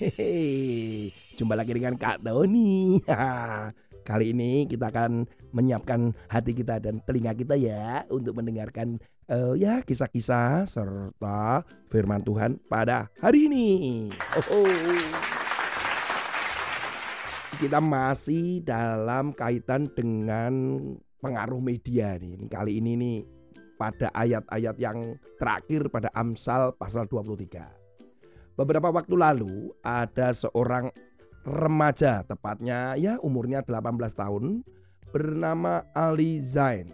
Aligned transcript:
Hehehe, 0.00 1.12
jumpa 1.36 1.52
lagi 1.52 1.76
dengan 1.76 1.92
Kak 1.92 2.24
Tony. 2.24 3.04
Kali 4.08 4.32
ini 4.32 4.64
kita 4.64 4.88
akan 4.88 5.28
menyiapkan 5.52 6.16
hati 6.24 6.56
kita 6.56 6.80
dan 6.80 7.04
telinga 7.04 7.36
kita 7.36 7.52
ya 7.52 8.08
untuk 8.08 8.40
mendengarkan 8.40 8.96
uh, 9.28 9.52
ya 9.52 9.84
kisah-kisah 9.84 10.64
serta 10.64 11.68
firman 11.92 12.24
Tuhan 12.24 12.56
pada 12.64 13.12
hari 13.20 13.44
ini. 13.52 14.08
Oh, 14.48 14.72
Kita 17.60 17.76
masih 17.84 18.64
dalam 18.64 19.36
kaitan 19.36 19.84
dengan 19.92 20.80
pengaruh 21.20 21.60
media 21.60 22.16
nih. 22.16 22.40
Kali 22.48 22.80
ini 22.80 22.96
nih 22.96 23.18
pada 23.76 24.08
ayat-ayat 24.16 24.80
yang 24.80 25.20
terakhir 25.36 25.92
pada 25.92 26.08
Amsal 26.16 26.72
pasal 26.80 27.04
23. 27.04 27.79
Beberapa 28.60 28.92
waktu 28.92 29.16
lalu 29.16 29.72
ada 29.80 30.36
seorang 30.36 30.92
remaja 31.48 32.20
tepatnya 32.28 32.92
ya 32.92 33.16
umurnya 33.24 33.64
18 33.64 33.96
tahun 34.12 34.60
bernama 35.08 35.88
Ali 35.96 36.44
Zain. 36.44 36.92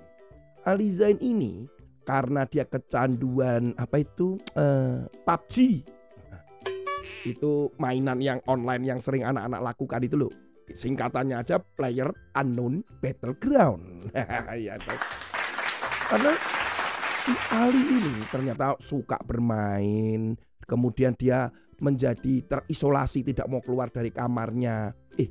Ali 0.62 0.94
Zain 0.94 1.18
ini 1.18 1.66
karena 2.06 2.46
dia 2.46 2.62
kecanduan 2.70 3.74
apa 3.82 3.98
itu 3.98 4.38
uh, 4.54 5.10
PUBG. 5.26 5.82
itu 7.26 7.74
mainan 7.82 8.22
yang 8.22 8.38
online 8.46 8.86
yang 8.86 9.02
sering 9.02 9.26
anak-anak 9.26 9.74
lakukan 9.74 10.06
itu 10.06 10.14
loh. 10.14 10.30
Singkatannya 10.70 11.42
aja 11.42 11.58
Player 11.58 12.06
Unknown 12.38 12.86
Battleground. 13.02 14.14
ya, 14.54 14.78
Karena 16.06 16.30
si 17.26 17.34
Ali 17.50 17.82
ini 17.82 18.22
ternyata 18.30 18.78
suka 18.78 19.18
bermain 19.26 20.38
kemudian 20.62 21.18
dia 21.18 21.50
menjadi 21.82 22.46
terisolasi 22.46 23.26
tidak 23.26 23.50
mau 23.50 23.60
keluar 23.60 23.90
dari 23.90 24.14
kamarnya. 24.14 24.94
Eh, 25.18 25.28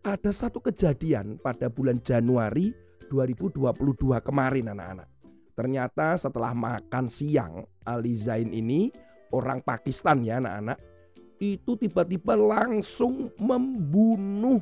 ada 0.00 0.32
satu 0.32 0.58
kejadian 0.64 1.38
pada 1.38 1.68
bulan 1.68 2.00
Januari 2.00 2.72
2022 3.12 4.24
kemarin 4.24 4.72
anak-anak. 4.72 5.08
Ternyata 5.54 6.18
setelah 6.18 6.50
makan 6.50 7.06
siang 7.12 7.62
Ali 7.86 8.18
Zain 8.18 8.50
ini 8.50 8.90
orang 9.30 9.62
Pakistan 9.62 10.26
ya 10.26 10.42
anak-anak 10.42 10.80
itu 11.38 11.76
tiba-tiba 11.78 12.34
langsung 12.34 13.30
membunuh 13.38 14.58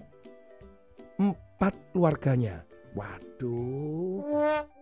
empat 1.17 1.73
keluarganya. 1.95 2.67
Waduh. 2.93 4.82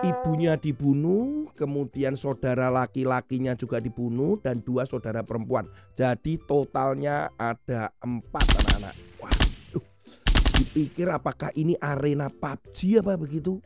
Ibunya 0.00 0.56
dibunuh, 0.56 1.48
kemudian 1.56 2.16
saudara 2.16 2.68
laki-lakinya 2.68 3.56
juga 3.56 3.80
dibunuh 3.80 4.40
dan 4.40 4.60
dua 4.64 4.84
saudara 4.84 5.24
perempuan. 5.24 5.68
Jadi 5.96 6.40
totalnya 6.44 7.32
ada 7.36 7.92
empat 8.00 8.44
anak-anak. 8.44 8.94
Waduh, 9.20 9.84
dipikir 10.56 11.08
apakah 11.08 11.52
ini 11.56 11.76
arena 11.80 12.28
PUBG 12.28 13.00
apa 13.00 13.16
begitu? 13.16 13.60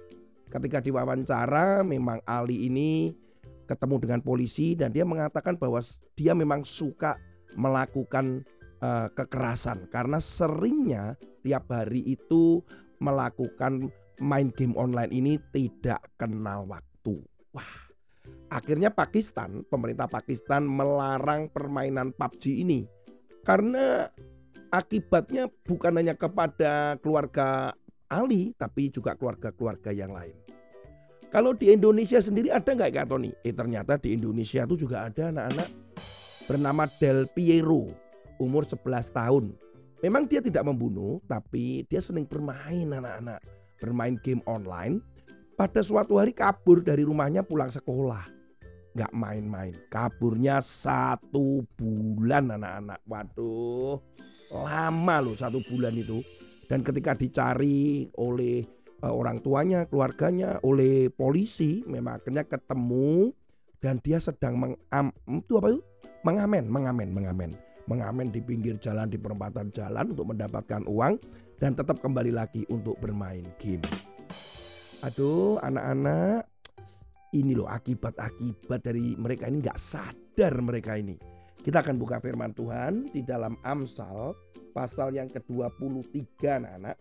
Ketika 0.50 0.78
diwawancara 0.78 1.82
memang 1.82 2.22
Ali 2.22 2.70
ini 2.70 3.10
ketemu 3.66 3.96
dengan 4.06 4.20
polisi 4.20 4.76
dan 4.76 4.92
dia 4.92 5.02
mengatakan 5.02 5.56
bahwa 5.56 5.80
dia 6.14 6.36
memang 6.36 6.62
suka 6.62 7.18
melakukan 7.56 8.44
uh, 8.78 9.08
kekerasan 9.10 9.88
karena 9.88 10.20
seringnya 10.20 11.16
tiap 11.42 11.70
hari 11.72 12.04
itu 12.06 12.60
melakukan 13.00 13.90
main 14.20 14.50
game 14.54 14.74
online 14.78 15.10
ini 15.10 15.40
tidak 15.50 16.02
kenal 16.18 16.66
waktu. 16.68 17.18
Wah, 17.54 17.72
akhirnya 18.50 18.90
Pakistan, 18.90 19.66
pemerintah 19.66 20.06
Pakistan 20.06 20.66
melarang 20.66 21.50
permainan 21.50 22.14
PUBG 22.14 22.62
ini 22.62 22.86
karena 23.44 24.08
akibatnya 24.72 25.46
bukan 25.68 25.92
hanya 26.00 26.14
kepada 26.16 26.98
keluarga 26.98 27.76
Ali, 28.08 28.54
tapi 28.56 28.90
juga 28.90 29.14
keluarga-keluarga 29.18 29.90
yang 29.90 30.14
lain. 30.14 30.34
Kalau 31.34 31.50
di 31.50 31.74
Indonesia 31.74 32.22
sendiri 32.22 32.54
ada 32.54 32.70
nggak 32.70 32.94
Kak 32.94 33.06
Tony? 33.10 33.34
Eh 33.42 33.50
ternyata 33.50 33.98
di 33.98 34.14
Indonesia 34.14 34.62
itu 34.62 34.86
juga 34.86 35.10
ada 35.10 35.34
anak-anak 35.34 35.68
bernama 36.46 36.86
Del 37.02 37.26
Piero, 37.26 37.90
umur 38.38 38.62
11 38.62 39.10
tahun. 39.10 39.44
Memang 39.98 40.30
dia 40.30 40.38
tidak 40.44 40.62
membunuh, 40.62 41.18
tapi 41.26 41.82
dia 41.90 41.98
sering 41.98 42.28
bermain 42.28 42.86
anak-anak 42.86 43.40
bermain 43.84 44.16
game 44.24 44.40
online, 44.48 45.04
pada 45.60 45.84
suatu 45.84 46.16
hari 46.16 46.32
kabur 46.32 46.80
dari 46.80 47.04
rumahnya 47.04 47.44
pulang 47.44 47.68
sekolah. 47.68 48.32
Gak 48.96 49.12
main-main, 49.12 49.76
kaburnya 49.92 50.64
satu 50.64 51.66
bulan 51.76 52.48
anak-anak. 52.56 53.04
Waduh, 53.04 54.00
lama 54.64 55.16
loh 55.20 55.36
satu 55.36 55.60
bulan 55.68 55.92
itu. 55.92 56.24
Dan 56.64 56.80
ketika 56.80 57.12
dicari 57.12 58.08
oleh 58.16 58.64
uh, 59.04 59.12
orang 59.12 59.42
tuanya, 59.44 59.84
keluarganya, 59.84 60.62
oleh 60.64 61.12
polisi, 61.12 61.84
memang 61.84 62.22
akhirnya 62.22 62.46
ketemu 62.46 63.34
dan 63.82 64.00
dia 64.00 64.16
sedang 64.22 64.56
mengam 64.56 65.12
itu 65.28 65.52
apa 65.60 65.68
itu? 65.74 65.82
Mengamen, 66.24 66.64
mengamen, 66.70 67.08
mengamen 67.12 67.52
mengamen 67.86 68.32
di 68.32 68.40
pinggir 68.40 68.80
jalan 68.80 69.08
di 69.08 69.20
perempatan 69.20 69.68
jalan 69.72 70.12
untuk 70.16 70.32
mendapatkan 70.32 70.82
uang 70.88 71.20
dan 71.60 71.76
tetap 71.76 72.00
kembali 72.00 72.32
lagi 72.32 72.64
untuk 72.72 72.96
bermain 73.00 73.44
game. 73.60 73.84
Aduh, 75.04 75.60
anak-anak, 75.60 76.48
ini 77.36 77.52
loh 77.52 77.68
akibat-akibat 77.68 78.80
dari 78.80 79.12
mereka 79.20 79.50
ini 79.50 79.60
nggak 79.60 79.76
sadar 79.76 80.54
mereka 80.64 80.96
ini. 80.96 81.18
Kita 81.60 81.80
akan 81.80 81.96
buka 81.96 82.20
firman 82.20 82.52
Tuhan 82.52 83.08
di 83.12 83.24
dalam 83.24 83.56
Amsal 83.64 84.36
pasal 84.72 85.16
yang 85.16 85.28
ke-23 85.32 86.40
anak-anak 86.44 86.96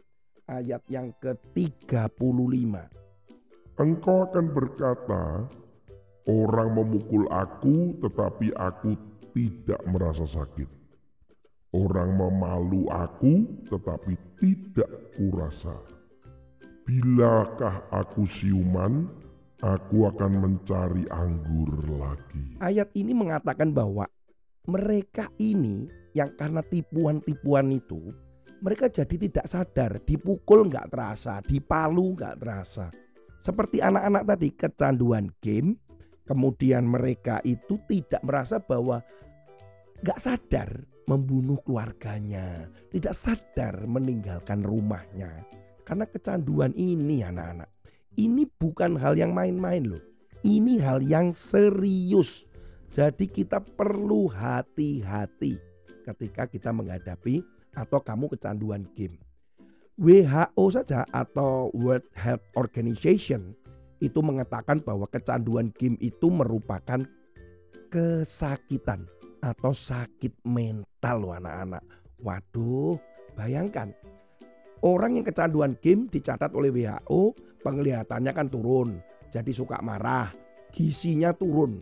ayat 0.48 0.84
yang 0.92 1.12
ke-35. 1.20 2.76
Engkau 3.74 4.18
akan 4.30 4.46
berkata, 4.54 5.50
orang 6.28 6.70
memukul 6.76 7.28
aku 7.32 7.98
tetapi 8.00 8.56
aku 8.56 8.96
tidak 9.36 9.82
merasa 9.90 10.24
sakit. 10.24 10.70
Orang 11.74 12.22
memalu 12.22 12.86
aku 12.94 13.50
tetapi 13.66 14.14
tidak 14.38 14.92
kurasa. 15.18 15.74
Bilakah 16.86 17.88
aku 17.90 18.28
siuman, 18.30 19.10
aku 19.64 20.06
akan 20.06 20.32
mencari 20.38 21.08
anggur 21.10 21.72
lagi. 21.98 22.60
Ayat 22.62 22.92
ini 22.94 23.16
mengatakan 23.16 23.72
bahwa 23.74 24.06
mereka 24.70 25.32
ini 25.40 25.88
yang 26.14 26.36
karena 26.38 26.62
tipuan-tipuan 26.62 27.74
itu, 27.74 28.14
mereka 28.62 28.88
jadi 28.88 29.16
tidak 29.28 29.46
sadar, 29.50 29.92
dipukul 30.06 30.70
nggak 30.70 30.94
terasa, 30.94 31.42
dipalu 31.42 32.16
nggak 32.16 32.36
terasa. 32.38 32.88
Seperti 33.44 33.84
anak-anak 33.84 34.24
tadi 34.24 34.50
kecanduan 34.56 35.28
game, 35.44 35.76
kemudian 36.24 36.88
mereka 36.88 37.40
itu 37.44 37.80
tidak 37.88 38.24
merasa 38.24 38.60
bahwa 38.60 39.04
nggak 40.04 40.20
sadar 40.20 40.70
membunuh 41.08 41.60
keluarganya, 41.64 42.68
tidak 42.92 43.16
sadar 43.16 43.84
meninggalkan 43.84 44.64
rumahnya. 44.64 45.44
Karena 45.84 46.08
kecanduan 46.08 46.72
ini 46.80 47.24
anak-anak, 47.24 47.68
ini 48.16 48.48
bukan 48.48 48.96
hal 48.96 49.20
yang 49.20 49.36
main-main 49.36 49.84
loh. 49.84 50.04
Ini 50.44 50.80
hal 50.80 51.04
yang 51.04 51.32
serius. 51.36 52.44
Jadi 52.92 53.32
kita 53.32 53.64
perlu 53.64 54.28
hati-hati 54.28 55.60
ketika 56.04 56.48
kita 56.48 56.70
menghadapi 56.76 57.44
atau 57.74 58.00
kamu 58.04 58.32
kecanduan 58.36 58.86
game. 58.94 59.18
WHO 59.98 60.64
saja 60.74 61.06
atau 61.14 61.70
World 61.74 62.06
Health 62.18 62.44
Organization 62.58 63.56
itu 64.04 64.20
mengatakan 64.20 64.84
bahwa 64.84 65.08
kecanduan 65.08 65.72
game 65.80 65.96
itu 66.04 66.28
merupakan 66.28 67.08
kesakitan 67.88 69.08
atau 69.40 69.72
sakit 69.72 70.44
mental 70.44 71.24
loh 71.24 71.34
anak-anak. 71.40 71.84
Waduh, 72.20 73.00
bayangkan. 73.40 73.96
Orang 74.84 75.16
yang 75.16 75.24
kecanduan 75.24 75.80
game 75.80 76.12
dicatat 76.12 76.52
oleh 76.52 76.68
WHO, 76.68 77.32
penglihatannya 77.64 78.32
kan 78.36 78.52
turun, 78.52 79.00
jadi 79.32 79.52
suka 79.56 79.80
marah, 79.80 80.36
gisinya 80.76 81.32
turun, 81.32 81.80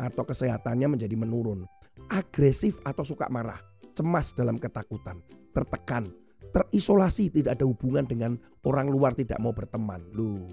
atau 0.00 0.24
kesehatannya 0.24 0.96
menjadi 0.96 1.12
menurun. 1.20 1.68
Agresif 2.08 2.80
atau 2.80 3.04
suka 3.04 3.28
marah, 3.28 3.60
cemas 3.92 4.32
dalam 4.32 4.56
ketakutan, 4.56 5.20
tertekan, 5.52 6.08
terisolasi, 6.56 7.28
tidak 7.28 7.60
ada 7.60 7.68
hubungan 7.68 8.08
dengan 8.08 8.40
orang 8.64 8.88
luar, 8.88 9.12
tidak 9.12 9.36
mau 9.36 9.52
berteman. 9.52 10.00
Loh, 10.16 10.48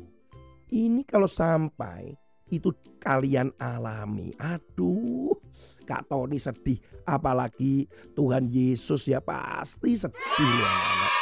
ini 0.71 1.07
kalau 1.07 1.27
sampai 1.27 2.15
itu 2.51 2.71
kalian 2.99 3.51
alami. 3.59 4.31
Aduh, 4.39 5.35
Kak 5.83 6.07
Tony 6.07 6.39
sedih. 6.39 6.79
Apalagi 7.07 7.87
Tuhan 8.15 8.47
Yesus 8.51 9.07
ya 9.07 9.23
pasti 9.23 9.95
sedih 9.95 10.51
ya 10.51 10.69
anak. 10.71 11.13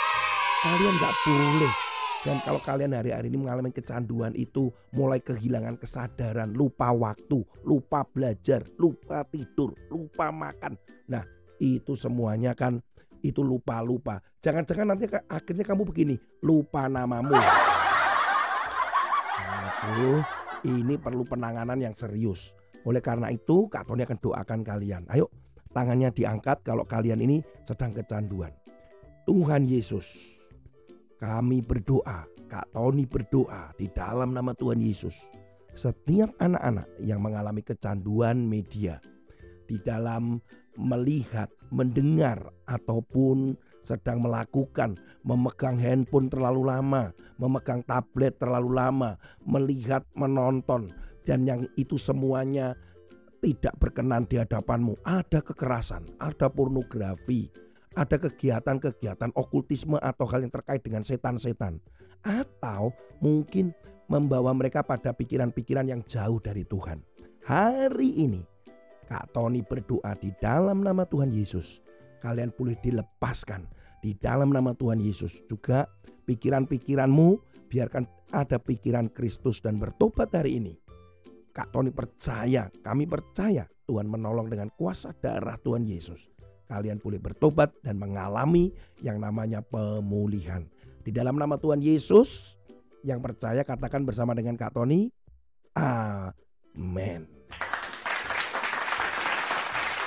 Kalian 0.66 0.94
nggak 0.98 1.16
boleh 1.30 1.74
Dan 2.26 2.42
kalau 2.42 2.58
kalian 2.58 2.98
hari-hari 2.98 3.30
ini 3.30 3.38
mengalami 3.38 3.70
kecanduan 3.70 4.34
itu, 4.34 4.74
mulai 4.98 5.22
kehilangan 5.22 5.78
kesadaran, 5.78 6.58
lupa 6.58 6.90
waktu, 6.90 7.46
lupa 7.62 8.02
belajar, 8.02 8.66
lupa 8.82 9.22
tidur, 9.30 9.78
lupa 9.94 10.34
makan. 10.34 10.74
Nah, 11.06 11.22
itu 11.62 11.94
semuanya 11.94 12.58
kan 12.58 12.82
itu 13.22 13.46
lupa-lupa. 13.46 14.26
Jangan-jangan 14.42 14.98
nanti 14.98 15.06
akhirnya 15.30 15.70
kamu 15.70 15.86
begini, 15.86 16.18
lupa 16.42 16.90
namamu. 16.90 17.38
Aduh, 19.86 20.26
ini 20.66 20.98
perlu 20.98 21.22
penanganan 21.22 21.78
yang 21.78 21.94
serius. 21.94 22.58
Oleh 22.90 23.06
karena 23.06 23.30
itu, 23.30 23.70
Kak 23.70 23.86
Tony 23.86 24.02
akan 24.02 24.18
doakan 24.18 24.62
kalian. 24.66 25.06
Ayo, 25.14 25.30
tangannya 25.78 26.10
diangkat 26.10 26.66
kalau 26.66 26.82
kalian 26.90 27.22
ini 27.22 27.46
sedang 27.70 27.94
kecanduan. 27.94 28.50
Tuhan 29.30 29.70
Yesus, 29.70 30.42
kami 31.22 31.62
berdoa, 31.62 32.26
Kak 32.50 32.74
Tony 32.74 33.06
berdoa 33.06 33.74
di 33.78 33.86
dalam 33.94 34.34
nama 34.34 34.58
Tuhan 34.58 34.82
Yesus. 34.82 35.14
Setiap 35.78 36.34
anak-anak 36.42 36.90
yang 37.06 37.22
mengalami 37.22 37.62
kecanduan 37.62 38.42
media 38.42 38.98
di 39.70 39.78
dalam 39.86 40.42
melihat, 40.82 41.54
mendengar 41.70 42.42
ataupun 42.66 43.54
sedang 43.86 44.26
melakukan 44.26 44.98
memegang 45.26 45.82
handphone 45.82 46.30
terlalu 46.30 46.70
lama, 46.70 47.10
memegang 47.42 47.82
tablet 47.86 48.38
terlalu 48.38 48.78
lama, 48.78 49.18
melihat, 49.42 50.06
menonton 50.14 50.94
dan 51.26 51.46
yang 51.50 51.66
itu 51.74 51.98
semuanya 51.98 52.78
tidak 53.42 53.74
berkenan 53.82 54.30
di 54.30 54.38
hadapanmu. 54.38 55.02
Ada 55.02 55.42
kekerasan, 55.42 56.06
ada 56.22 56.50
pornografi, 56.50 57.50
ada 57.98 58.18
kegiatan-kegiatan 58.22 59.34
okultisme 59.34 59.98
atau 59.98 60.26
hal 60.30 60.46
yang 60.46 60.54
terkait 60.54 60.86
dengan 60.86 61.02
setan-setan 61.02 61.82
atau 62.22 62.94
mungkin 63.22 63.74
membawa 64.06 64.54
mereka 64.54 64.86
pada 64.86 65.14
pikiran-pikiran 65.14 65.90
yang 65.90 66.02
jauh 66.06 66.38
dari 66.38 66.62
Tuhan. 66.66 67.02
Hari 67.46 68.10
ini 68.22 68.42
Kak 69.06 69.34
Tony 69.34 69.62
berdoa 69.62 70.18
di 70.18 70.34
dalam 70.42 70.82
nama 70.82 71.06
Tuhan 71.06 71.30
Yesus. 71.30 71.82
Kalian 72.22 72.54
boleh 72.56 72.78
dilepaskan 72.80 73.66
di 74.04 74.16
dalam 74.18 74.54
nama 74.54 74.72
Tuhan 74.78 75.02
Yesus. 75.02 75.34
Juga 75.50 75.86
pikiran-pikiranmu 76.28 77.28
biarkan 77.70 78.06
ada 78.34 78.60
pikiran 78.60 79.12
Kristus 79.12 79.62
dan 79.62 79.78
bertobat 79.80 80.34
hari 80.34 80.60
ini. 80.60 80.74
Kak 81.56 81.72
Tony 81.72 81.90
percaya, 81.90 82.68
kami 82.84 83.08
percaya 83.08 83.64
Tuhan 83.88 84.12
menolong 84.12 84.52
dengan 84.52 84.68
kuasa 84.76 85.16
darah 85.16 85.56
Tuhan 85.62 85.88
Yesus 85.88 86.36
kalian 86.66 86.98
boleh 86.98 87.22
bertobat 87.22 87.72
dan 87.86 88.02
mengalami 88.02 88.74
yang 89.02 89.22
namanya 89.22 89.62
pemulihan. 89.62 90.66
Di 91.06 91.14
dalam 91.14 91.38
nama 91.38 91.62
Tuhan 91.62 91.82
Yesus, 91.82 92.58
yang 93.06 93.22
percaya 93.22 93.62
katakan 93.62 94.02
bersama 94.02 94.34
dengan 94.34 94.58
Kak 94.58 94.74
Tony, 94.74 95.14
Amin. 95.78 97.30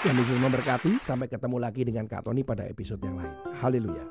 Tuhan 0.08 0.24
Yesus 0.24 0.40
memberkati. 0.40 0.92
Sampai 1.04 1.28
ketemu 1.28 1.60
lagi 1.60 1.84
dengan 1.84 2.08
Kak 2.08 2.24
Tony 2.24 2.40
pada 2.40 2.64
episode 2.64 2.96
yang 3.04 3.20
lain. 3.20 3.28
Haleluya. 3.60 4.08